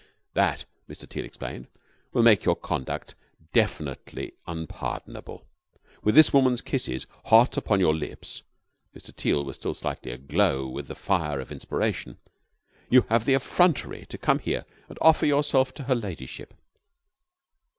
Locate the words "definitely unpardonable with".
3.53-6.15